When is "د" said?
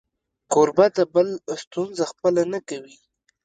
0.97-0.99